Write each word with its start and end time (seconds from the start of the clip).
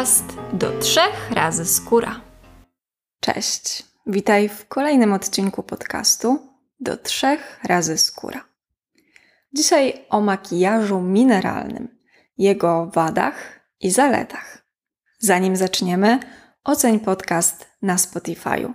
podcast 0.00 0.36
do 0.52 0.78
trzech 0.78 1.30
razy 1.30 1.64
skóra. 1.64 2.20
Cześć, 3.20 3.84
witaj 4.06 4.48
w 4.48 4.68
kolejnym 4.68 5.12
odcinku 5.12 5.62
podcastu 5.62 6.38
do 6.80 6.96
trzech 6.96 7.60
razy 7.64 7.98
skóra. 7.98 8.44
Dzisiaj 9.52 10.06
o 10.10 10.20
makijażu 10.20 11.00
mineralnym, 11.00 11.98
jego 12.38 12.86
wadach 12.86 13.60
i 13.80 13.90
zaletach. 13.90 14.64
Zanim 15.18 15.56
zaczniemy, 15.56 16.18
oceń 16.64 17.00
podcast 17.00 17.66
na 17.82 17.96
Spotify'u. 17.96 18.72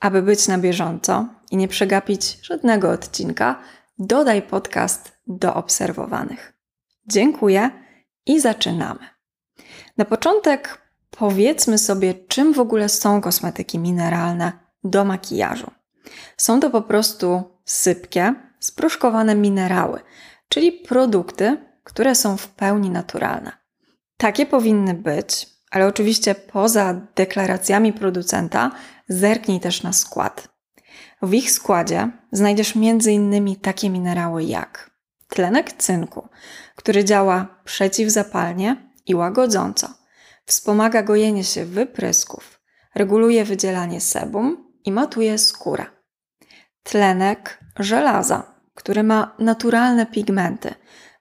Aby 0.00 0.22
być 0.22 0.48
na 0.48 0.58
bieżąco 0.58 1.28
i 1.50 1.56
nie 1.56 1.68
przegapić 1.68 2.38
żadnego 2.42 2.90
odcinka, 2.90 3.62
dodaj 3.98 4.42
podcast 4.42 5.12
do 5.26 5.54
obserwowanych. 5.54 6.52
Dziękuję 7.06 7.70
i 8.26 8.40
zaczynamy. 8.40 9.17
Na 9.96 10.04
początek 10.04 10.88
powiedzmy 11.10 11.78
sobie, 11.78 12.14
czym 12.14 12.52
w 12.54 12.58
ogóle 12.58 12.88
są 12.88 13.20
kosmetyki 13.20 13.78
mineralne 13.78 14.52
do 14.84 15.04
makijażu. 15.04 15.70
Są 16.36 16.60
to 16.60 16.70
po 16.70 16.82
prostu 16.82 17.42
sypkie, 17.64 18.34
sproszkowane 18.60 19.34
minerały, 19.34 20.00
czyli 20.48 20.72
produkty, 20.72 21.56
które 21.84 22.14
są 22.14 22.36
w 22.36 22.48
pełni 22.48 22.90
naturalne. 22.90 23.52
Takie 24.16 24.46
powinny 24.46 24.94
być, 24.94 25.46
ale 25.70 25.86
oczywiście 25.86 26.34
poza 26.34 27.00
deklaracjami 27.14 27.92
producenta 27.92 28.70
zerknij 29.08 29.60
też 29.60 29.82
na 29.82 29.92
skład. 29.92 30.48
W 31.22 31.34
ich 31.34 31.50
składzie 31.50 32.10
znajdziesz 32.32 32.76
m.in. 32.76 33.56
takie 33.56 33.90
minerały 33.90 34.44
jak 34.44 34.90
tlenek 35.28 35.72
cynku, 35.72 36.28
który 36.76 37.04
działa 37.04 37.60
przeciwzapalnie 37.64 38.87
i 39.08 39.14
łagodząco. 39.14 39.88
Wspomaga 40.46 41.02
gojenie 41.02 41.44
się 41.44 41.64
wyprysków, 41.64 42.60
reguluje 42.94 43.44
wydzielanie 43.44 44.00
sebum 44.00 44.72
i 44.84 44.92
matuje 44.92 45.38
skórę. 45.38 45.86
Tlenek 46.82 47.58
żelaza, 47.78 48.54
który 48.74 49.02
ma 49.02 49.36
naturalne 49.38 50.06
pigmenty. 50.06 50.74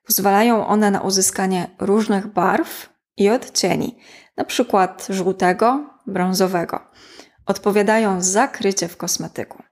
Pozwalają 0.05 0.67
one 0.67 0.91
na 0.91 1.01
uzyskanie 1.01 1.69
różnych 1.79 2.27
barw 2.27 2.89
i 3.17 3.29
odcieni, 3.29 3.99
np. 4.37 4.87
żółtego, 5.09 5.89
brązowego. 6.07 6.79
Odpowiadają 7.45 8.21
za 8.21 8.47
krycie 8.47 8.87
w 8.87 8.97
kosmetyku. 8.97 9.63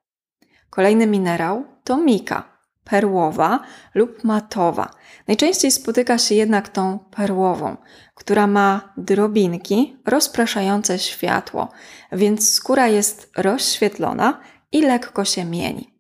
Kolejny 0.69 1.07
minerał 1.07 1.65
to 1.83 1.97
mika, 1.97 2.54
perłowa 2.85 3.59
lub 3.95 4.23
matowa. 4.23 4.91
Najczęściej 5.27 5.71
spotyka 5.71 6.17
się 6.17 6.35
jednak 6.35 6.69
tą 6.69 6.99
perłową, 6.99 7.77
która 8.15 8.47
ma 8.47 8.93
drobinki 8.97 9.97
rozpraszające 10.05 10.99
światło, 10.99 11.71
więc 12.11 12.53
skóra 12.53 12.87
jest 12.87 13.31
rozświetlona 13.37 14.39
i 14.71 14.81
lekko 14.81 15.25
się 15.25 15.45
mieni. 15.45 15.93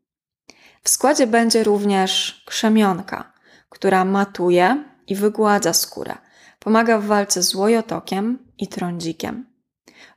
W 0.83 0.89
składzie 0.89 1.27
będzie 1.27 1.63
również 1.63 2.43
krzemionka, 2.45 3.33
która 3.69 4.05
matuje 4.05 4.83
i 5.07 5.15
wygładza 5.15 5.73
skórę. 5.73 6.15
Pomaga 6.59 6.99
w 6.99 7.05
walce 7.05 7.43
z 7.43 7.55
łojotokiem 7.55 8.39
i 8.57 8.67
trądzikiem. 8.67 9.45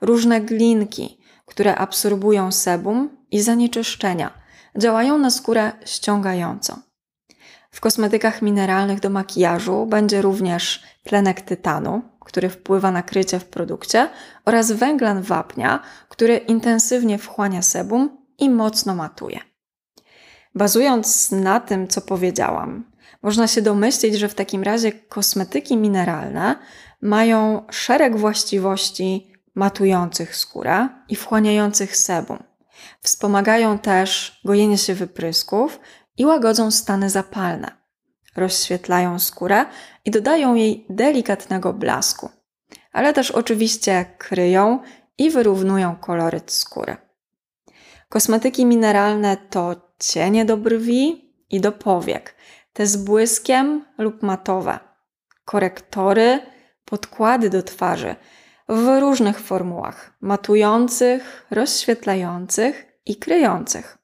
Różne 0.01 0.41
glinki, 0.41 1.21
które 1.47 1.77
absorbują 1.77 2.53
sebum 2.53 3.17
i 3.31 3.41
zanieczyszczenia– 3.41 4.31
działają 4.77 5.19
na 5.19 5.31
skórę 5.31 5.73
ściągająco. 5.85 6.79
W 7.71 7.81
kosmetykach 7.81 8.43
mineralnych 8.43 9.01
do 9.01 9.11
makijażu 9.11 9.87
będzie 9.87 10.23
również 10.23 10.83
tlenek 11.05 11.41
tytanu, 11.41 12.03
który 12.21 12.49
wpływa 12.49 12.91
na 12.91 13.03
krycie 13.03 13.41
w 13.41 13.45
produkcie, 13.45 14.09
oraz 14.45 14.73
węglan 14.73 15.23
wapnia, 15.23 15.83
który 16.09 16.37
intensywnie 16.37 17.19
wchłania 17.19 17.63
sebum 17.63 18.27
i 18.39 18.51
mocno 18.51 18.95
matuje. 18.95 19.41
Bazując 20.55 21.31
na 21.31 21.61
tym, 21.61 21.89
co 21.89 22.01
powiedziałam, 22.01 22.85
można 23.23 23.47
się 23.47 23.63
domyślić, 23.63 24.15
że 24.15 24.29
w 24.29 24.35
takim 24.35 24.63
razie 24.63 24.93
kosmetyki 24.93 25.77
mineralne 25.77 26.57
mają 27.03 27.67
szereg 27.71 28.17
właściwości 28.17 29.33
matujących 29.55 30.37
skórę 30.37 30.89
i 31.09 31.17
wchłaniających 31.17 31.97
sebum. 31.97 32.48
Wspomagają 33.01 33.79
też 33.79 34.41
gojenie 34.45 34.79
się 34.79 34.95
wyprysków 34.95 35.81
i 36.17 36.27
łagodzą 36.27 36.71
stany 36.71 37.11
zapalne. 37.11 37.71
Rozświetlają 38.37 39.19
skórę 39.19 39.65
i 40.05 40.11
dodają 40.11 40.55
jej 40.55 40.87
delikatnego 40.91 41.73
blasku, 41.73 42.31
ale 42.93 43.13
też 43.13 43.31
oczywiście 43.31 44.07
kryją 44.19 44.83
i 45.19 45.31
wyrównują 45.31 45.97
koloryt 45.97 46.53
skóry. 46.53 46.97
Kosmetyki 48.09 48.67
mineralne 48.67 49.37
to 49.37 49.93
cienie 49.99 50.45
do 50.45 50.57
brwi 50.57 51.35
i 51.51 51.61
do 51.61 51.73
powiek, 51.73 52.35
te 52.73 52.87
z 52.87 52.97
błyskiem 52.97 53.85
lub 53.99 54.23
matowe, 54.23 54.79
korektory, 55.45 56.41
podkłady 56.85 57.51
do 57.51 57.63
twarzy– 57.63 58.17
w 58.69 59.01
różnych 59.01 59.41
formułach 59.41 60.17
matujących, 60.21 61.47
rozświetlających 61.51 62.87
i 63.07 63.17
kryjących. 63.17 63.99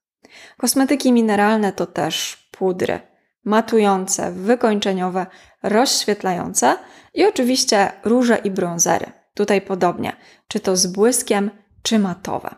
Kosmetyki 0.57 1.13
mineralne 1.13 1.73
to 1.73 1.87
też 1.87 2.49
pudry 2.51 3.01
matujące, 3.45 4.31
wykończeniowe, 4.33 5.27
rozświetlające 5.63 6.77
i 7.15 7.25
oczywiście 7.25 7.93
róże 8.05 8.37
i 8.37 8.51
brązery. 8.51 9.07
Tutaj 9.35 9.61
podobnie, 9.61 10.17
czy 10.49 10.61
to 10.61 10.77
z 10.77 10.87
błyskiem, 10.87 11.51
czy 11.83 11.99
matowe. 11.99 12.55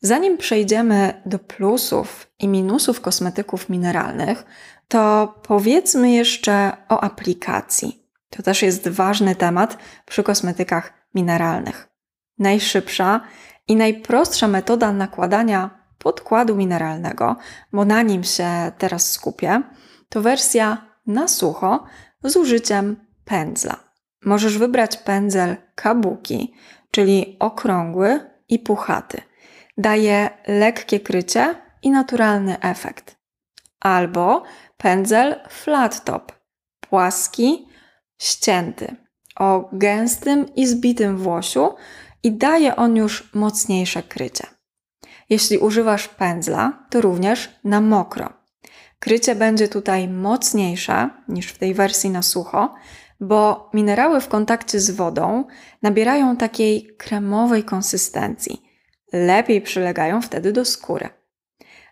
Zanim 0.00 0.38
przejdziemy 0.38 1.22
do 1.26 1.38
plusów 1.38 2.30
i 2.38 2.48
minusów 2.48 3.00
kosmetyków 3.00 3.68
mineralnych, 3.68 4.44
to 4.88 5.34
powiedzmy 5.42 6.10
jeszcze 6.10 6.72
o 6.88 7.00
aplikacji. 7.00 8.08
To 8.30 8.42
też 8.42 8.62
jest 8.62 8.88
ważny 8.88 9.34
temat 9.34 9.78
przy 10.06 10.22
kosmetykach 10.22 10.97
mineralnych. 11.14 11.88
Najszybsza 12.38 13.20
i 13.68 13.76
najprostsza 13.76 14.48
metoda 14.48 14.92
nakładania 14.92 15.78
podkładu 15.98 16.56
mineralnego, 16.56 17.36
bo 17.72 17.84
na 17.84 18.02
nim 18.02 18.24
się 18.24 18.72
teraz 18.78 19.12
skupię, 19.12 19.62
to 20.08 20.22
wersja 20.22 20.86
na 21.06 21.28
sucho 21.28 21.84
z 22.24 22.36
użyciem 22.36 22.96
pędzla. 23.24 23.76
Możesz 24.24 24.58
wybrać 24.58 24.96
pędzel 24.96 25.56
kabuki, 25.74 26.54
czyli 26.90 27.36
okrągły 27.38 28.20
i 28.48 28.58
puchaty. 28.58 29.20
Daje 29.78 30.30
lekkie 30.46 31.00
krycie 31.00 31.54
i 31.82 31.90
naturalny 31.90 32.60
efekt. 32.60 33.16
Albo 33.80 34.42
pędzel 34.76 35.40
flat 35.48 36.04
top, 36.04 36.32
płaski, 36.80 37.68
ścięty, 38.18 38.96
o 39.38 39.68
gęstym 39.72 40.54
i 40.54 40.66
zbitym 40.66 41.16
włosiu 41.16 41.74
i 42.22 42.32
daje 42.32 42.76
on 42.76 42.96
już 42.96 43.34
mocniejsze 43.34 44.02
krycie. 44.02 44.46
Jeśli 45.30 45.58
używasz 45.58 46.08
pędzla, 46.08 46.86
to 46.90 47.00
również 47.00 47.60
na 47.64 47.80
mokro. 47.80 48.32
Krycie 48.98 49.34
będzie 49.34 49.68
tutaj 49.68 50.08
mocniejsze 50.08 51.10
niż 51.28 51.46
w 51.46 51.58
tej 51.58 51.74
wersji 51.74 52.10
na 52.10 52.22
sucho, 52.22 52.74
bo 53.20 53.70
minerały 53.74 54.20
w 54.20 54.28
kontakcie 54.28 54.80
z 54.80 54.90
wodą 54.90 55.44
nabierają 55.82 56.36
takiej 56.36 56.96
kremowej 56.98 57.64
konsystencji. 57.64 58.62
Lepiej 59.12 59.60
przylegają 59.60 60.22
wtedy 60.22 60.52
do 60.52 60.64
skóry. 60.64 61.08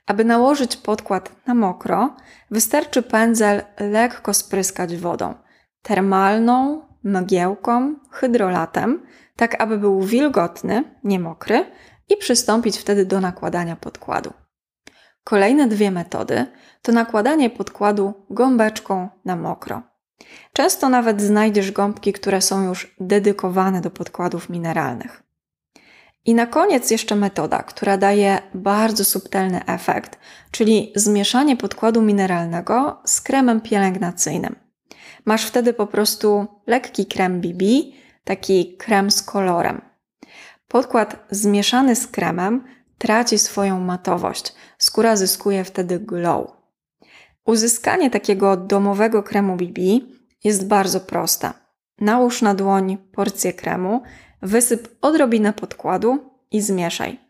Aby 0.06 0.24
nałożyć 0.24 0.76
podkład 0.76 1.32
na 1.46 1.54
mokro, 1.54 2.16
wystarczy 2.50 3.02
pędzel 3.02 3.62
lekko 3.78 4.34
spryskać 4.34 4.96
wodą 4.96 5.34
termalną, 5.86 6.82
mgiełką, 7.06 7.94
hydrolatem, 8.10 9.02
tak 9.36 9.60
aby 9.62 9.78
był 9.78 10.02
wilgotny, 10.02 10.84
nie 11.04 11.20
mokry 11.20 11.64
i 12.08 12.16
przystąpić 12.16 12.78
wtedy 12.78 13.06
do 13.06 13.20
nakładania 13.20 13.76
podkładu. 13.76 14.32
Kolejne 15.24 15.68
dwie 15.68 15.90
metody 15.90 16.46
to 16.82 16.92
nakładanie 16.92 17.50
podkładu 17.50 18.14
gąbeczką 18.30 19.08
na 19.24 19.36
mokro. 19.36 19.82
Często 20.52 20.88
nawet 20.88 21.22
znajdziesz 21.22 21.72
gąbki, 21.72 22.12
które 22.12 22.40
są 22.40 22.64
już 22.64 22.96
dedykowane 23.00 23.80
do 23.80 23.90
podkładów 23.90 24.48
mineralnych. 24.48 25.22
I 26.24 26.34
na 26.34 26.46
koniec 26.46 26.90
jeszcze 26.90 27.14
metoda, 27.14 27.62
która 27.62 27.96
daje 27.96 28.38
bardzo 28.54 29.04
subtelny 29.04 29.66
efekt, 29.66 30.18
czyli 30.50 30.92
zmieszanie 30.96 31.56
podkładu 31.56 32.02
mineralnego 32.02 33.00
z 33.04 33.20
kremem 33.20 33.60
pielęgnacyjnym. 33.60 34.65
Masz 35.26 35.46
wtedy 35.46 35.72
po 35.72 35.86
prostu 35.86 36.46
lekki 36.66 37.06
krem 37.06 37.40
BB, 37.40 37.64
taki 38.24 38.76
krem 38.76 39.10
z 39.10 39.22
kolorem. 39.22 39.80
Podkład 40.68 41.26
zmieszany 41.30 41.96
z 41.96 42.06
kremem 42.06 42.64
traci 42.98 43.38
swoją 43.38 43.80
matowość. 43.80 44.54
Skóra 44.78 45.16
zyskuje 45.16 45.64
wtedy 45.64 45.98
glow. 45.98 46.46
Uzyskanie 47.44 48.10
takiego 48.10 48.56
domowego 48.56 49.22
kremu 49.22 49.56
BB 49.56 49.80
jest 50.44 50.66
bardzo 50.66 51.00
proste. 51.00 51.52
nałóż 52.00 52.42
na 52.42 52.54
dłoń 52.54 52.98
porcję 53.12 53.52
kremu, 53.52 54.02
wysyp 54.42 54.96
odrobinę 55.02 55.52
podkładu 55.52 56.18
i 56.50 56.60
zmieszaj. 56.60 57.20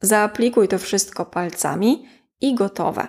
Zaaplikuj 0.00 0.68
to 0.68 0.78
wszystko 0.78 1.26
palcami 1.26 2.08
i 2.40 2.54
gotowe. 2.54 3.08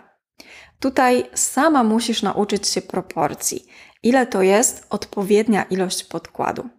Tutaj 0.79 1.29
sama 1.33 1.83
musisz 1.83 2.23
nauczyć 2.23 2.67
się 2.67 2.81
proporcji. 2.81 3.65
Ile 4.03 4.27
to 4.27 4.41
jest 4.41 4.85
odpowiednia 4.89 5.63
ilość 5.63 6.03
podkładu? 6.03 6.69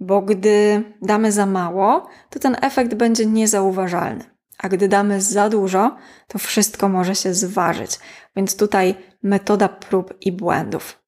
Bo 0.00 0.22
gdy 0.22 0.82
damy 1.02 1.32
za 1.32 1.46
mało, 1.46 2.08
to 2.30 2.38
ten 2.38 2.56
efekt 2.62 2.94
będzie 2.94 3.26
niezauważalny. 3.26 4.24
A 4.58 4.68
gdy 4.68 4.88
damy 4.88 5.20
za 5.20 5.48
dużo, 5.48 5.96
to 6.28 6.38
wszystko 6.38 6.88
może 6.88 7.14
się 7.14 7.34
zważyć. 7.34 7.98
Więc 8.36 8.56
tutaj 8.56 8.94
metoda 9.22 9.68
prób 9.68 10.14
i 10.20 10.32
błędów. 10.32 11.02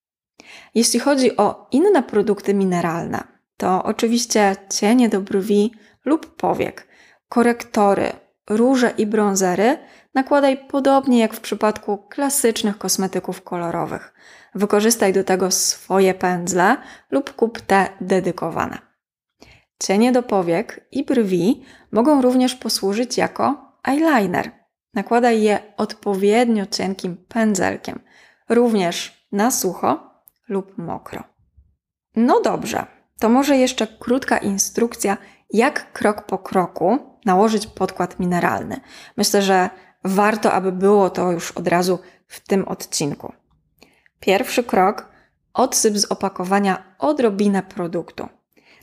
Jeśli 0.75 1.00
chodzi 1.00 1.37
o 1.37 1.69
inne 1.70 2.02
produkty 2.02 2.55
mineralne, 2.55 3.25
to 3.56 3.82
oczywiście 3.82 4.56
cienie 4.70 5.08
do 5.08 5.20
brwi 5.20 5.73
lub 6.05 6.37
powiek, 6.37 6.88
korektory, 7.29 8.12
róże 8.48 8.90
i 8.98 9.06
bronzery 9.06 9.78
nakładaj 10.14 10.56
podobnie 10.68 11.18
jak 11.18 11.34
w 11.34 11.40
przypadku 11.40 11.98
klasycznych 11.98 12.78
kosmetyków 12.78 13.42
kolorowych. 13.42 14.14
Wykorzystaj 14.54 15.12
do 15.12 15.24
tego 15.24 15.50
swoje 15.50 16.14
pędzle 16.14 16.76
lub 17.10 17.32
kup 17.34 17.60
te 17.60 17.88
dedykowane. 18.00 18.78
Cienie 19.82 20.12
do 20.12 20.22
powiek 20.22 20.88
i 20.92 21.04
brwi 21.04 21.64
mogą 21.92 22.22
również 22.22 22.54
posłużyć 22.54 23.18
jako 23.18 23.72
eyeliner. 23.84 24.50
Nakładaj 24.94 25.42
je 25.42 25.58
odpowiednio 25.76 26.66
cienkim 26.66 27.16
pędzelkiem, 27.28 28.00
również 28.48 29.26
na 29.32 29.50
sucho 29.50 30.10
lub 30.48 30.78
mokro. 30.78 31.24
No 32.16 32.40
dobrze, 32.40 32.86
to 33.20 33.28
może 33.28 33.56
jeszcze 33.56 33.86
krótka 33.86 34.38
instrukcja, 34.38 35.16
jak 35.50 35.92
krok 35.92 36.22
po 36.22 36.38
kroku 36.38 36.98
nałożyć 37.24 37.66
podkład 37.66 38.18
mineralny. 38.20 38.80
Myślę, 39.16 39.42
że 39.42 39.70
warto, 40.04 40.52
aby 40.52 40.72
było 40.72 41.10
to 41.10 41.32
już 41.32 41.52
od 41.52 41.68
razu 41.68 41.98
w 42.26 42.40
tym 42.40 42.68
odcinku. 42.68 43.32
Pierwszy 44.20 44.64
krok: 44.64 45.08
odsyp 45.54 45.98
z 45.98 46.04
opakowania 46.04 46.94
odrobinę 46.98 47.62
produktu. 47.62 48.28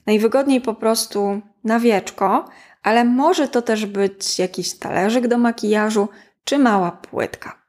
Najwygodniej 0.06 0.62
po 0.62 0.74
prostu 0.74 1.42
na 1.64 1.80
wieczko, 1.80 2.46
ale 2.84 3.06
może 3.06 3.48
to 3.48 3.62
też 3.62 3.86
być 3.86 4.40
jakiś 4.40 4.80
talerzyk 4.80 5.28
do 5.28 5.38
makijażu 5.38 6.10
czy 6.44 6.58
mała 6.58 6.92
płytka. 6.92 7.62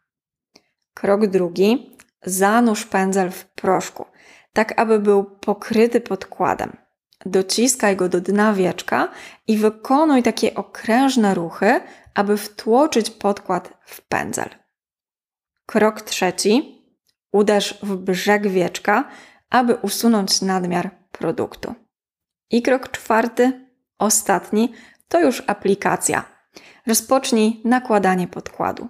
Krok 0.95 1.27
drugi: 1.27 1.97
zanurz 2.23 2.85
pędzel 2.85 3.31
w 3.31 3.45
proszku, 3.45 4.07
tak 4.53 4.81
aby 4.81 4.99
był 4.99 5.25
pokryty 5.25 6.01
podkładem. 6.01 6.86
Dociskaj 7.27 7.97
go 7.97 8.09
do 8.09 8.21
dna 8.21 8.53
wieczka 8.53 9.09
i 9.47 9.57
wykonuj 9.57 10.23
takie 10.23 10.55
okrężne 10.55 11.35
ruchy, 11.35 11.81
aby 12.15 12.37
wtłoczyć 12.37 13.11
podkład 13.11 13.73
w 13.85 14.01
pędzel. 14.01 14.49
Krok 15.67 16.03
trzeci: 16.03 16.83
uderz 17.33 17.79
w 17.83 17.97
brzeg 17.97 18.49
wieczka, 18.49 19.05
aby 19.51 19.75
usunąć 19.75 20.43
nadmiar 20.43 20.91
produktu. 21.13 21.75
I 22.51 22.63
krok 22.63 22.91
czwarty, 22.91 23.67
ostatni, 23.99 24.73
to 25.09 25.21
już 25.21 25.43
aplikacja. 25.47 26.25
Rozpocznij 26.87 27.61
nakładanie 27.65 28.29
podkładu. 28.29 28.89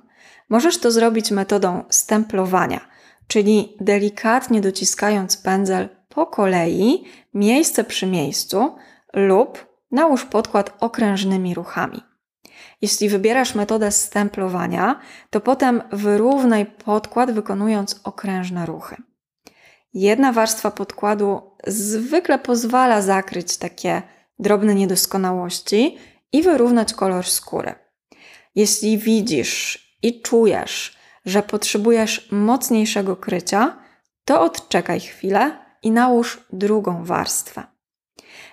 Możesz 0.48 0.78
to 0.78 0.90
zrobić 0.90 1.30
metodą 1.30 1.84
stemplowania, 1.90 2.80
czyli 3.26 3.76
delikatnie 3.80 4.60
dociskając 4.60 5.36
pędzel 5.36 5.95
po 6.16 6.26
kolei, 6.26 7.04
miejsce 7.34 7.84
przy 7.84 8.06
miejscu, 8.06 8.76
lub 9.12 9.66
nałóż 9.90 10.24
podkład 10.24 10.76
okrężnymi 10.80 11.54
ruchami. 11.54 12.02
Jeśli 12.82 13.08
wybierasz 13.08 13.54
metodę 13.54 13.92
stemplowania, 13.92 15.00
to 15.30 15.40
potem 15.40 15.82
wyrównaj 15.92 16.66
podkład 16.66 17.30
wykonując 17.30 18.00
okrężne 18.04 18.66
ruchy. 18.66 18.96
Jedna 19.94 20.32
warstwa 20.32 20.70
podkładu 20.70 21.42
zwykle 21.66 22.38
pozwala 22.38 23.02
zakryć 23.02 23.56
takie 23.56 24.02
drobne 24.38 24.74
niedoskonałości 24.74 25.98
i 26.32 26.42
wyrównać 26.42 26.94
kolor 26.94 27.26
skóry. 27.26 27.74
Jeśli 28.54 28.98
widzisz 28.98 29.88
i 30.02 30.22
czujesz, 30.22 30.96
że 31.24 31.42
potrzebujesz 31.42 32.28
mocniejszego 32.30 33.16
krycia, 33.16 33.78
to 34.24 34.40
odczekaj 34.40 35.00
chwilę 35.00 35.65
i 35.86 35.90
nałóż 35.90 36.40
drugą 36.52 37.04
warstwę. 37.04 37.62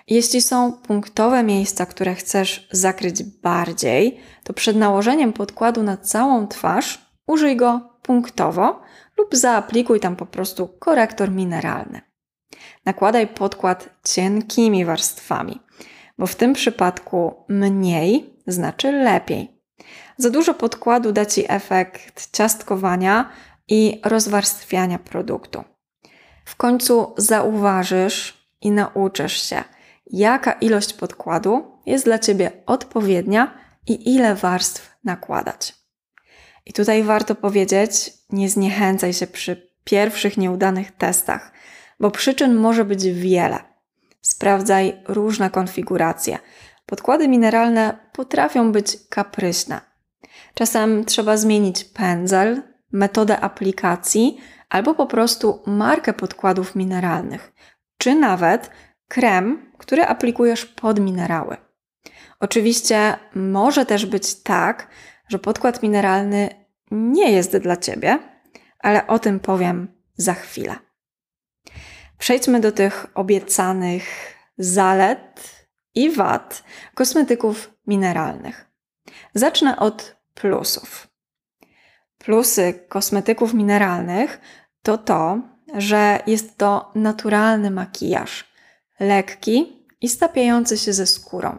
Jeśli 0.08 0.42
są 0.42 0.72
punktowe 0.72 1.42
miejsca, 1.42 1.86
które 1.86 2.14
chcesz 2.14 2.68
zakryć 2.70 3.22
bardziej, 3.22 4.20
to 4.44 4.52
przed 4.52 4.76
nałożeniem 4.76 5.32
podkładu 5.32 5.82
na 5.82 5.96
całą 5.96 6.48
twarz 6.48 7.06
użyj 7.26 7.56
go 7.56 7.80
punktowo 8.02 8.82
lub 9.18 9.36
zaaplikuj 9.36 10.00
tam 10.00 10.16
po 10.16 10.26
prostu 10.26 10.68
korektor 10.68 11.30
mineralny. 11.30 12.00
Nakładaj 12.84 13.26
podkład 13.26 13.88
cienkimi 14.04 14.84
warstwami, 14.84 15.60
bo 16.18 16.26
w 16.26 16.36
tym 16.36 16.52
przypadku 16.52 17.34
mniej 17.48 18.34
znaczy 18.46 18.92
lepiej. 18.92 19.60
Za 20.16 20.30
dużo 20.30 20.54
podkładu 20.54 21.12
da 21.12 21.26
ci 21.26 21.44
efekt 21.48 22.36
ciastkowania 22.36 23.30
i 23.68 24.00
rozwarstwiania 24.04 24.98
produktu. 24.98 25.73
W 26.44 26.56
końcu 26.56 27.14
zauważysz 27.16 28.48
i 28.60 28.70
nauczysz 28.70 29.42
się, 29.42 29.64
jaka 30.06 30.52
ilość 30.52 30.92
podkładu 30.92 31.80
jest 31.86 32.04
dla 32.04 32.18
ciebie 32.18 32.52
odpowiednia 32.66 33.58
i 33.86 34.14
ile 34.14 34.34
warstw 34.34 34.96
nakładać. 35.04 35.74
I 36.66 36.72
tutaj 36.72 37.02
warto 37.02 37.34
powiedzieć, 37.34 38.12
nie 38.30 38.48
zniechęcaj 38.48 39.12
się 39.12 39.26
przy 39.26 39.70
pierwszych 39.84 40.36
nieudanych 40.36 40.92
testach, 40.92 41.52
bo 42.00 42.10
przyczyn 42.10 42.54
może 42.54 42.84
być 42.84 43.04
wiele. 43.10 43.58
Sprawdzaj 44.20 45.02
różne 45.08 45.50
konfiguracje. 45.50 46.38
Podkłady 46.86 47.28
mineralne 47.28 47.98
potrafią 48.12 48.72
być 48.72 48.96
kapryśne. 49.08 49.80
Czasem 50.54 51.04
trzeba 51.04 51.36
zmienić 51.36 51.84
pędzel, 51.84 52.62
metodę 52.94 53.40
aplikacji 53.40 54.40
albo 54.68 54.94
po 54.94 55.06
prostu 55.06 55.62
markę 55.66 56.12
podkładów 56.12 56.74
mineralnych, 56.74 57.52
czy 57.98 58.14
nawet 58.14 58.70
krem, 59.08 59.72
który 59.78 60.04
aplikujesz 60.04 60.64
pod 60.64 61.00
minerały. 61.00 61.56
Oczywiście 62.40 63.16
może 63.34 63.86
też 63.86 64.06
być 64.06 64.42
tak, 64.42 64.88
że 65.28 65.38
podkład 65.38 65.82
mineralny 65.82 66.48
nie 66.90 67.32
jest 67.32 67.56
dla 67.56 67.76
Ciebie, 67.76 68.18
ale 68.78 69.06
o 69.06 69.18
tym 69.18 69.40
powiem 69.40 69.88
za 70.16 70.34
chwilę. 70.34 70.76
Przejdźmy 72.18 72.60
do 72.60 72.72
tych 72.72 73.06
obiecanych 73.14 74.04
zalet 74.58 75.64
i 75.94 76.10
wad 76.10 76.64
kosmetyków 76.94 77.70
mineralnych. 77.86 78.70
Zacznę 79.34 79.78
od 79.78 80.16
plusów. 80.34 81.13
Plusy 82.24 82.74
kosmetyków 82.88 83.54
mineralnych 83.54 84.40
to 84.82 84.98
to, 84.98 85.40
że 85.76 86.18
jest 86.26 86.58
to 86.58 86.92
naturalny 86.94 87.70
makijaż, 87.70 88.44
lekki 89.00 89.86
i 90.00 90.08
stapiający 90.08 90.78
się 90.78 90.92
ze 90.92 91.06
skórą. 91.06 91.58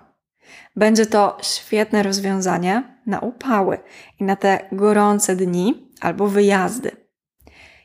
Będzie 0.76 1.06
to 1.06 1.38
świetne 1.42 2.04
rozwiązanie 2.04 2.84
na 3.06 3.20
upały 3.20 3.80
i 4.20 4.24
na 4.24 4.36
te 4.36 4.60
gorące 4.72 5.36
dni 5.36 5.92
albo 6.02 6.28
wyjazdy. 6.28 6.92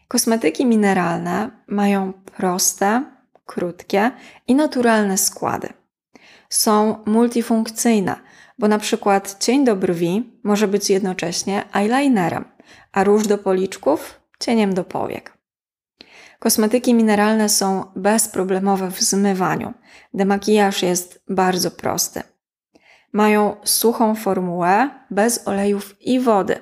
Kosmetyki 0.09 0.67
mineralne 0.67 1.51
mają 1.67 2.13
proste, 2.13 3.05
krótkie 3.47 4.11
i 4.49 4.55
naturalne 4.55 5.19
składy. 5.19 5.69
Są 6.49 7.03
multifunkcyjne, 7.07 8.17
bo 8.59 8.69
na 8.69 8.79
przykład 8.79 9.37
cień 9.39 9.65
do 9.65 9.77
brwi 9.77 10.41
może 10.45 10.69
być 10.69 10.91
jednocześnie 10.91 11.65
eyelinerem, 11.73 12.45
a 12.93 13.05
róż 13.05 13.27
do 13.27 13.39
policzków 13.39 14.21
cieniem 14.41 14.75
do 14.75 14.85
powiek. 14.85 15.41
Kosmetyki 16.39 16.95
mineralne 16.95 17.49
są 17.49 17.85
bezproblemowe 17.97 18.91
w 18.91 19.01
zmywaniu. 19.01 19.75
Demakijaż 20.15 20.83
jest 20.83 21.23
bardzo 21.29 21.71
prosty. 21.71 22.23
Mają 23.13 23.57
suchą 23.65 24.15
formułę, 24.15 24.91
bez 25.11 25.49
olejów 25.49 25.97
i 26.01 26.21
wody, 26.21 26.59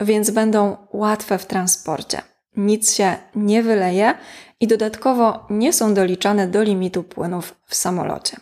więc 0.00 0.30
będą 0.30 0.76
łatwe 0.92 1.38
w 1.38 1.46
transporcie. 1.46 2.22
Nic 2.56 2.94
się 2.94 3.16
nie 3.34 3.62
wyleje 3.62 4.14
i 4.60 4.66
dodatkowo 4.66 5.46
nie 5.50 5.72
są 5.72 5.94
doliczane 5.94 6.48
do 6.48 6.62
limitu 6.62 7.02
płynów 7.02 7.54
w 7.66 7.74
samolocie. 7.74 8.36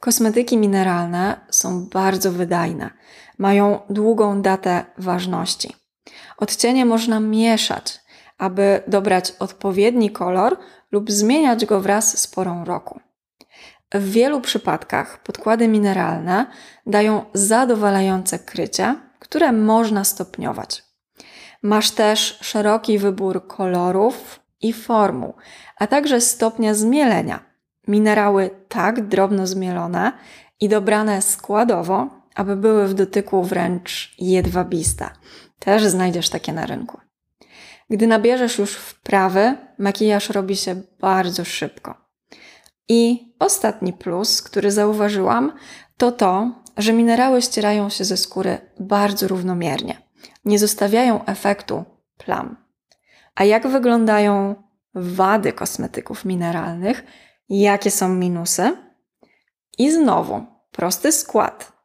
Kosmetyki 0.00 0.58
mineralne 0.58 1.40
są 1.50 1.86
bardzo 1.86 2.32
wydajne, 2.32 2.90
mają 3.38 3.80
długą 3.90 4.42
datę 4.42 4.84
ważności. 4.98 5.76
Odcienie 6.38 6.84
można 6.84 7.20
mieszać, 7.20 8.00
aby 8.38 8.82
dobrać 8.86 9.32
odpowiedni 9.38 10.10
kolor 10.10 10.58
lub 10.92 11.10
zmieniać 11.10 11.66
go 11.66 11.80
wraz 11.80 12.18
z 12.18 12.26
porą 12.26 12.64
roku. 12.64 13.00
W 13.94 14.10
wielu 14.10 14.40
przypadkach 14.40 15.22
podkłady 15.22 15.68
mineralne 15.68 16.46
dają 16.86 17.24
zadowalające 17.34 18.38
krycie, 18.38 18.94
które 19.18 19.52
można 19.52 20.04
stopniować. 20.04 20.84
Masz 21.62 21.90
też 21.90 22.38
szeroki 22.40 22.98
wybór 22.98 23.46
kolorów 23.46 24.40
i 24.60 24.72
formuł, 24.72 25.34
a 25.76 25.86
także 25.86 26.20
stopnia 26.20 26.74
zmielenia. 26.74 27.40
Minerały 27.88 28.50
tak 28.68 29.06
drobno 29.06 29.46
zmielone 29.46 30.12
i 30.60 30.68
dobrane 30.68 31.22
składowo, 31.22 32.17
aby 32.38 32.56
były 32.56 32.88
w 32.88 32.94
dotyku 32.94 33.42
wręcz 33.42 34.14
jedwabiste. 34.18 35.10
Też 35.58 35.84
znajdziesz 35.84 36.28
takie 36.28 36.52
na 36.52 36.66
rynku. 36.66 37.00
Gdy 37.90 38.06
nabierzesz 38.06 38.58
już 38.58 38.74
wprawy, 38.74 39.54
makijaż 39.78 40.30
robi 40.30 40.56
się 40.56 40.82
bardzo 41.00 41.44
szybko. 41.44 41.94
I 42.88 43.32
ostatni 43.38 43.92
plus, 43.92 44.42
który 44.42 44.70
zauważyłam, 44.70 45.52
to 45.96 46.12
to, 46.12 46.62
że 46.76 46.92
minerały 46.92 47.42
ścierają 47.42 47.88
się 47.88 48.04
ze 48.04 48.16
skóry 48.16 48.58
bardzo 48.80 49.28
równomiernie. 49.28 50.02
Nie 50.44 50.58
zostawiają 50.58 51.24
efektu 51.24 51.84
plam. 52.18 52.56
A 53.34 53.44
jak 53.44 53.68
wyglądają 53.68 54.54
wady 54.94 55.52
kosmetyków 55.52 56.24
mineralnych? 56.24 57.04
Jakie 57.48 57.90
są 57.90 58.08
minusy? 58.08 58.76
I 59.78 59.92
znowu, 59.92 60.46
prosty 60.72 61.12
skład, 61.12 61.77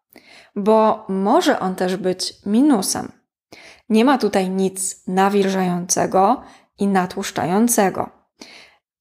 bo 0.55 1.05
może 1.09 1.59
on 1.59 1.75
też 1.75 1.97
być 1.97 2.33
minusem. 2.45 3.11
Nie 3.89 4.05
ma 4.05 4.17
tutaj 4.17 4.49
nic 4.49 5.07
nawilżającego 5.07 6.41
i 6.79 6.87
natłuszczającego, 6.87 8.09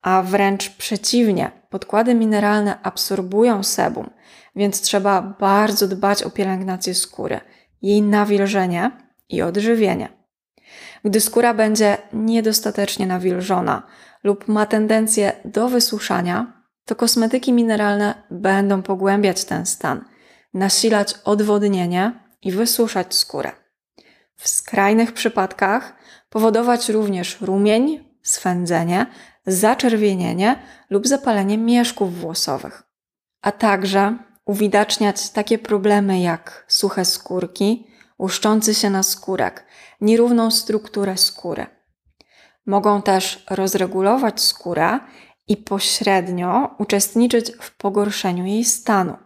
a 0.02 0.23
wręcz 0.23 0.71
przeciwnie, 0.71 1.50
podkłady 1.71 2.14
mineralne 2.14 2.82
absorbują 2.82 3.62
sebum, 3.62 4.11
więc 4.56 4.80
trzeba 4.80 5.23
bardzo 5.23 5.88
dbać 5.88 6.23
o 6.23 6.30
pielęgnację 6.30 6.94
skóry, 6.94 7.40
jej 7.82 8.02
nawilżenie 8.02 8.90
i 9.28 9.42
odżywienie. 9.42 10.09
Gdy 11.04 11.21
skóra 11.21 11.54
będzie 11.54 11.99
niedostatecznie 12.12 13.06
nawilżona 13.06 13.82
lub 14.25 14.49
ma 14.49 14.66
tendencję 14.66 15.32
do 15.44 15.68
wysuszania, 15.68 16.62
to 16.85 16.97
kosmetyki 16.97 17.52
mineralne 17.52 18.14
będą 18.30 18.82
pogłębiać 18.82 19.44
ten 19.44 19.66
stan, 19.66 20.04
nasilać 20.54 21.14
odwodnienie 21.25 22.21
i 22.42 22.52
wysuszać 22.52 23.14
skórę. 23.14 23.52
W 24.37 24.49
skrajnych 24.49 25.12
przypadkach 25.12 25.94
powodować 26.30 26.88
również 26.88 27.40
rumień, 27.40 28.04
swędzenie, 28.23 29.06
zaczerwienienie 29.47 30.62
lub 30.90 31.06
zapalenie 31.06 31.59
mieszków 31.59 32.21
włosowych, 32.21 32.82
a 33.42 33.52
także 33.52 34.18
uwidaczniać 34.44 35.30
takie 35.30 35.59
problemy 35.59 36.21
jak 36.21 36.64
suche 36.68 37.04
skórki, 37.04 37.87
łuszczący 38.18 38.75
się 38.75 38.90
na 38.90 39.02
skórek, 39.02 39.66
nierówną 40.00 40.50
strukturę 40.50 41.16
skóry. 41.16 41.66
Mogą 42.66 43.02
też 43.02 43.44
rozregulować 43.50 44.40
skórę 44.40 44.99
i 45.49 45.56
pośrednio 45.56 46.75
uczestniczyć 46.78 47.52
w 47.61 47.76
pogorszeniu 47.76 48.47
jej 48.47 48.64
stanu, 48.64 49.16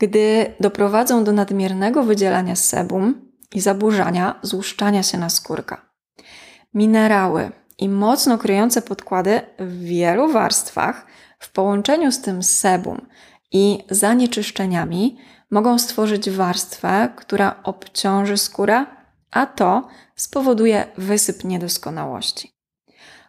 gdy 0.00 0.54
doprowadzą 0.60 1.24
do 1.24 1.32
nadmiernego 1.32 2.04
wydzielania 2.04 2.56
sebum 2.56 3.30
i 3.54 3.60
zaburzania 3.60 4.38
złuszczania 4.42 5.02
się 5.02 5.18
na 5.18 5.28
skórka. 5.30 5.90
Minerały 6.74 7.52
i 7.78 7.88
mocno 7.88 8.38
kryjące 8.38 8.82
podkłady 8.82 9.40
w 9.58 9.78
wielu 9.78 10.32
warstwach 10.32 11.06
w 11.38 11.52
połączeniu 11.52 12.12
z 12.12 12.20
tym 12.20 12.42
sebum 12.42 13.06
i 13.52 13.78
zanieczyszczeniami 13.90 15.18
mogą 15.50 15.78
stworzyć 15.78 16.30
warstwę, 16.30 17.08
która 17.16 17.60
obciąży 17.62 18.36
skórę, 18.36 18.86
a 19.30 19.46
to 19.46 19.88
spowoduje 20.16 20.84
wysyp 20.98 21.44
niedoskonałości. 21.44 22.52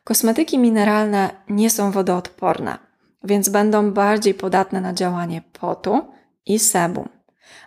Kosmetyki 0.04 0.58
mineralne 0.58 1.30
nie 1.50 1.70
są 1.70 1.92
wodoodporne, 1.92 2.78
więc 3.24 3.50
będą 3.50 3.92
bardziej 3.92 4.34
podatne 4.34 4.82
na 4.82 4.94
działanie 4.94 5.42
potu 5.60 6.12
i 6.46 6.60
sebum. 6.60 7.10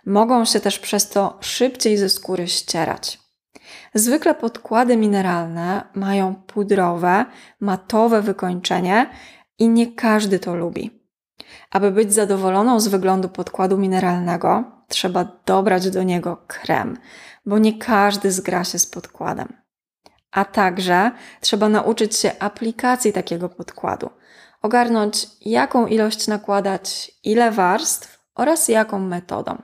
Mogą 0.06 0.44
się 0.44 0.60
też 0.60 0.78
przez 0.78 1.08
to 1.08 1.38
szybciej 1.40 1.96
ze 1.96 2.08
skóry 2.08 2.48
ścierać. 2.48 3.24
Zwykle 3.94 4.34
podkłady 4.34 4.96
mineralne 4.96 5.82
mają 5.94 6.34
pudrowe, 6.34 7.24
matowe 7.60 8.22
wykończenie 8.22 9.10
i 9.58 9.68
nie 9.68 9.92
każdy 9.92 10.38
to 10.38 10.54
lubi. 10.54 11.04
Aby 11.70 11.90
być 11.90 12.14
zadowoloną 12.14 12.80
z 12.80 12.88
wyglądu 12.88 13.28
podkładu 13.28 13.78
mineralnego, 13.78 14.64
trzeba 14.88 15.28
dobrać 15.46 15.90
do 15.90 16.02
niego 16.02 16.44
krem, 16.46 16.98
bo 17.46 17.58
nie 17.58 17.78
każdy 17.78 18.32
zgra 18.32 18.64
się 18.64 18.78
z 18.78 18.86
podkładem. 18.86 19.48
A 20.30 20.44
także 20.44 21.10
trzeba 21.40 21.68
nauczyć 21.68 22.16
się 22.16 22.32
aplikacji 22.38 23.12
takiego 23.12 23.48
podkładu, 23.48 24.10
ogarnąć 24.62 25.26
jaką 25.40 25.86
ilość 25.86 26.26
nakładać, 26.26 27.12
ile 27.24 27.50
warstw 27.50 28.23
oraz 28.34 28.68
jaką 28.68 28.98
metodą. 28.98 29.62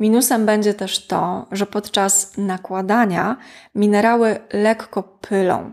Minusem 0.00 0.46
będzie 0.46 0.74
też 0.74 1.06
to, 1.06 1.46
że 1.52 1.66
podczas 1.66 2.36
nakładania 2.36 3.36
minerały 3.74 4.38
lekko 4.52 5.02
pylą, 5.02 5.72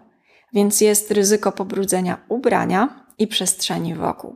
więc 0.53 0.81
jest 0.81 1.11
ryzyko 1.11 1.51
pobrudzenia 1.51 2.17
ubrania 2.29 3.05
i 3.17 3.27
przestrzeni 3.27 3.95
wokół. 3.95 4.35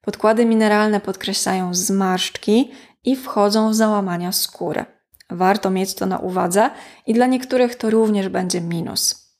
Podkłady 0.00 0.46
mineralne 0.46 1.00
podkreślają 1.00 1.74
zmarszczki 1.74 2.72
i 3.04 3.16
wchodzą 3.16 3.70
w 3.70 3.74
załamania 3.74 4.32
skóry. 4.32 4.84
Warto 5.30 5.70
mieć 5.70 5.94
to 5.94 6.06
na 6.06 6.18
uwadze 6.18 6.70
i 7.06 7.14
dla 7.14 7.26
niektórych 7.26 7.74
to 7.74 7.90
również 7.90 8.28
będzie 8.28 8.60
minus. 8.60 9.32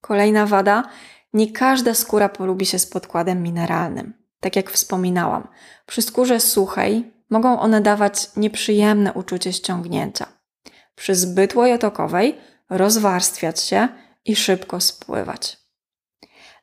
Kolejna 0.00 0.46
wada: 0.46 0.82
nie 1.32 1.52
każda 1.52 1.94
skóra 1.94 2.28
polubi 2.28 2.66
się 2.66 2.78
z 2.78 2.86
podkładem 2.86 3.42
mineralnym. 3.42 4.27
Tak 4.40 4.56
jak 4.56 4.70
wspominałam, 4.70 5.48
przy 5.86 6.02
skórze 6.02 6.40
suchej 6.40 7.12
mogą 7.30 7.60
one 7.60 7.80
dawać 7.80 8.36
nieprzyjemne 8.36 9.12
uczucie 9.12 9.52
ściągnięcia. 9.52 10.26
Przy 10.94 11.14
zbyt 11.14 11.54
łojotokowej 11.54 12.38
rozwarstwiać 12.70 13.60
się 13.60 13.88
i 14.24 14.36
szybko 14.36 14.80
spływać. 14.80 15.56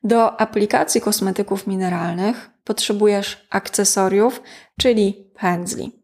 Do 0.04 0.40
aplikacji 0.40 1.02
kosmetyków 1.02 1.68
mineralnych 1.68 2.50
potrzebujesz 2.64 3.48
akcesoriów, 3.50 4.42
czyli 4.80 5.32
pędzli. 5.40 6.04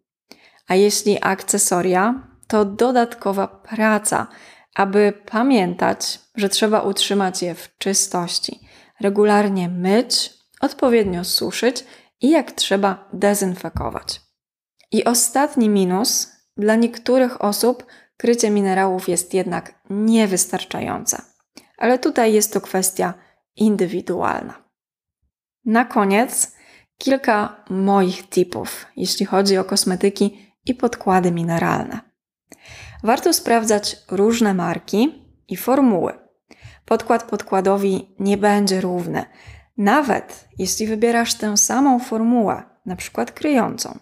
A 0.68 0.76
jeśli 0.76 1.18
akcesoria, 1.22 2.28
to 2.48 2.66
dodatkowa 2.66 3.48
praca, 3.48 4.28
aby 4.76 5.14
pamiętać, 5.26 6.20
że 6.36 6.50
trzeba 6.50 6.82
utrzymać 6.82 7.42
je 7.42 7.56
w 7.56 7.78
czystości, 7.78 8.60
regularnie 9.00 9.70
myć, 9.70 10.41
odpowiednio 10.62 11.24
suszyć 11.24 11.86
i 12.22 12.30
jak 12.30 12.52
trzeba 12.52 13.10
dezynfekować. 13.14 14.22
I 14.92 15.04
ostatni 15.04 15.70
minus: 15.70 16.32
dla 16.58 16.76
niektórych 16.76 17.44
osób 17.44 17.86
krycie 18.18 18.50
minerałów 18.50 19.10
jest 19.10 19.34
jednak 19.34 19.82
niewystarczające, 19.90 21.22
ale 21.78 22.00
tutaj 22.00 22.34
jest 22.34 22.54
to 22.54 22.62
kwestia 22.62 23.14
indywidualna. 23.56 24.64
Na 25.66 25.86
koniec 25.86 26.56
kilka 26.98 27.64
moich 27.70 28.30
tipów, 28.30 28.86
jeśli 28.98 29.26
chodzi 29.26 29.58
o 29.58 29.64
kosmetyki 29.64 30.56
i 30.66 30.76
podkłady 30.76 31.32
mineralne. 31.32 32.00
Warto 33.04 33.34
sprawdzać 33.34 33.98
różne 34.12 34.54
marki 34.54 35.26
i 35.48 35.58
formuły. 35.58 36.14
Podkład 36.86 37.24
podkładowi 37.24 38.16
nie 38.20 38.38
będzie 38.38 38.82
równy, 38.82 39.26
nawet 39.82 40.48
jeśli 40.58 40.88
wybierasz 40.88 41.34
tę 41.34 41.58
samą 41.58 42.00
formułę, 42.00 42.64
na 42.86 42.96
przykład 42.96 43.32
kryjącą. 43.32 44.00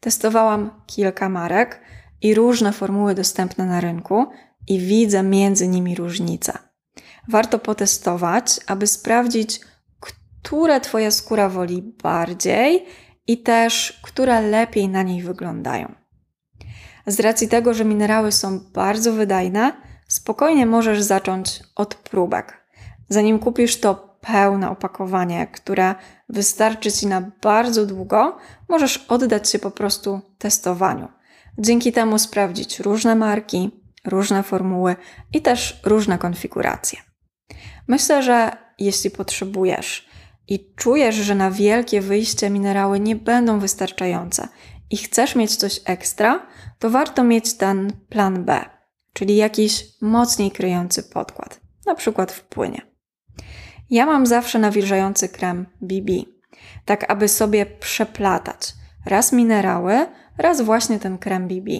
Testowałam 0.00 0.70
kilka 0.86 1.28
marek 1.28 1.80
i 2.22 2.34
różne 2.34 2.72
formuły 2.72 3.14
dostępne 3.14 3.66
na 3.66 3.80
rynku 3.80 4.26
i 4.68 4.78
widzę 4.78 5.22
między 5.22 5.68
nimi 5.68 5.94
różnice. 5.94 6.58
Warto 7.28 7.58
potestować, 7.58 8.60
aby 8.66 8.86
sprawdzić, 8.86 9.60
które 10.00 10.80
Twoja 10.80 11.10
skóra 11.10 11.48
woli 11.48 11.82
bardziej 12.02 12.86
i 13.26 13.42
też 13.42 14.00
które 14.02 14.40
lepiej 14.40 14.88
na 14.88 15.02
niej 15.02 15.22
wyglądają. 15.22 15.94
Z 17.06 17.20
racji 17.20 17.48
tego, 17.48 17.74
że 17.74 17.84
minerały 17.84 18.32
są 18.32 18.60
bardzo 18.72 19.12
wydajne, 19.12 19.72
spokojnie 20.08 20.66
możesz 20.66 21.02
zacząć 21.02 21.62
od 21.74 21.94
próbek. 21.94 22.66
Zanim 23.08 23.38
kupisz 23.38 23.80
to 23.80 24.11
pełne 24.22 24.70
opakowanie, 24.70 25.46
które 25.46 25.94
wystarczy 26.28 26.92
Ci 26.92 27.06
na 27.06 27.30
bardzo 27.42 27.86
długo, 27.86 28.36
możesz 28.68 29.04
oddać 29.08 29.50
się 29.50 29.58
po 29.58 29.70
prostu 29.70 30.20
testowaniu. 30.38 31.08
Dzięki 31.58 31.92
temu 31.92 32.18
sprawdzić 32.18 32.80
różne 32.80 33.14
marki, 33.14 33.70
różne 34.04 34.42
formuły 34.42 34.96
i 35.32 35.42
też 35.42 35.80
różne 35.84 36.18
konfiguracje. 36.18 36.98
Myślę, 37.88 38.22
że 38.22 38.50
jeśli 38.78 39.10
potrzebujesz 39.10 40.08
i 40.48 40.74
czujesz, 40.76 41.14
że 41.14 41.34
na 41.34 41.50
wielkie 41.50 42.00
wyjście 42.00 42.50
minerały 42.50 43.00
nie 43.00 43.16
będą 43.16 43.58
wystarczające 43.58 44.48
i 44.90 44.96
chcesz 44.96 45.36
mieć 45.36 45.56
coś 45.56 45.80
ekstra, 45.84 46.46
to 46.78 46.90
warto 46.90 47.24
mieć 47.24 47.54
ten 47.54 47.92
plan 48.08 48.44
B, 48.44 48.64
czyli 49.12 49.36
jakiś 49.36 49.84
mocniej 50.00 50.50
kryjący 50.50 51.02
podkład, 51.02 51.60
na 51.86 51.94
przykład 51.94 52.32
w 52.32 52.44
płynie. 52.44 52.91
Ja 53.90 54.06
mam 54.06 54.26
zawsze 54.26 54.58
nawilżający 54.58 55.28
krem 55.28 55.66
BB, 55.80 56.12
tak 56.84 57.10
aby 57.10 57.28
sobie 57.28 57.66
przeplatać 57.66 58.74
raz 59.06 59.32
minerały, 59.32 60.06
raz 60.38 60.60
właśnie 60.60 60.98
ten 60.98 61.18
krem 61.18 61.48
BB. 61.48 61.70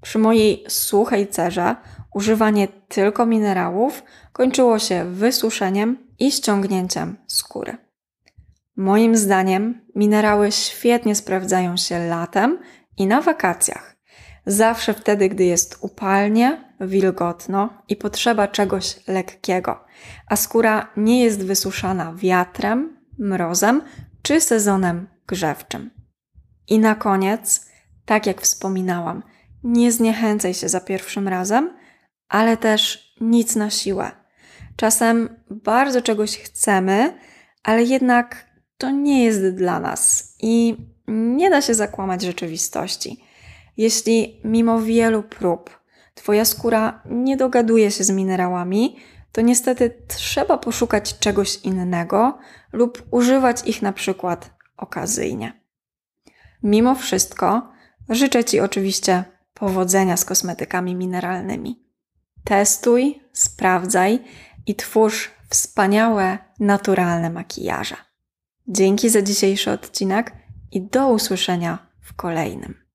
Przy 0.00 0.18
mojej 0.18 0.64
suchej 0.68 1.28
cerze 1.28 1.76
używanie 2.14 2.68
tylko 2.68 3.26
minerałów 3.26 4.02
kończyło 4.32 4.78
się 4.78 5.04
wysuszeniem 5.04 5.96
i 6.18 6.32
ściągnięciem 6.32 7.16
skóry. 7.26 7.76
Moim 8.76 9.16
zdaniem 9.16 9.80
minerały 9.94 10.52
świetnie 10.52 11.14
sprawdzają 11.14 11.76
się 11.76 11.98
latem 11.98 12.58
i 12.96 13.06
na 13.06 13.20
wakacjach. 13.20 13.96
Zawsze 14.46 14.94
wtedy, 14.94 15.28
gdy 15.28 15.44
jest 15.44 15.78
upalnie, 15.80 16.69
wilgotno 16.80 17.82
i 17.88 17.96
potrzeba 17.96 18.48
czegoś 18.48 18.96
lekkiego, 19.06 19.84
a 20.26 20.36
skóra 20.36 20.88
nie 20.96 21.24
jest 21.24 21.44
wysuszana 21.44 22.14
wiatrem, 22.14 22.96
mrozem 23.18 23.82
czy 24.22 24.40
sezonem 24.40 25.08
grzewczym. 25.26 25.90
I 26.68 26.78
na 26.78 26.94
koniec, 26.94 27.66
tak 28.04 28.26
jak 28.26 28.40
wspominałam, 28.40 29.22
nie 29.62 29.92
zniechęcaj 29.92 30.54
się 30.54 30.68
za 30.68 30.80
pierwszym 30.80 31.28
razem, 31.28 31.76
ale 32.28 32.56
też 32.56 33.14
nic 33.20 33.56
na 33.56 33.70
siłę. 33.70 34.10
Czasem 34.76 35.42
bardzo 35.50 36.02
czegoś 36.02 36.38
chcemy, 36.38 37.18
ale 37.62 37.82
jednak 37.82 38.46
to 38.78 38.90
nie 38.90 39.24
jest 39.24 39.54
dla 39.54 39.80
nas 39.80 40.34
i 40.42 40.76
nie 41.08 41.50
da 41.50 41.62
się 41.62 41.74
zakłamać 41.74 42.22
rzeczywistości. 42.22 43.24
Jeśli 43.76 44.40
mimo 44.44 44.80
wielu 44.80 45.22
prób 45.22 45.79
Twoja 46.14 46.44
skóra 46.44 47.02
nie 47.10 47.36
dogaduje 47.36 47.90
się 47.90 48.04
z 48.04 48.10
minerałami, 48.10 48.96
to 49.32 49.40
niestety 49.40 50.02
trzeba 50.08 50.58
poszukać 50.58 51.18
czegoś 51.18 51.56
innego 51.56 52.38
lub 52.72 53.02
używać 53.10 53.66
ich 53.66 53.82
na 53.82 53.92
przykład 53.92 54.50
okazyjnie. 54.76 55.60
Mimo 56.62 56.94
wszystko 56.94 57.72
życzę 58.08 58.44
Ci 58.44 58.60
oczywiście 58.60 59.24
powodzenia 59.54 60.16
z 60.16 60.24
kosmetykami 60.24 60.94
mineralnymi. 60.94 61.84
Testuj, 62.44 63.22
sprawdzaj 63.32 64.18
i 64.66 64.74
twórz 64.74 65.30
wspaniałe, 65.48 66.38
naturalne 66.60 67.30
makijaże. 67.30 67.96
Dzięki 68.68 69.10
za 69.10 69.22
dzisiejszy 69.22 69.70
odcinek 69.70 70.32
i 70.72 70.82
do 70.82 71.08
usłyszenia 71.08 71.78
w 72.00 72.14
kolejnym. 72.14 72.89